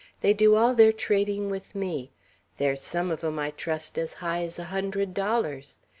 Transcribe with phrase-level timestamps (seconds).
[0.21, 2.09] They do all their trading with me.
[2.57, 5.77] There's some of them I trust as high's a hundred dollars.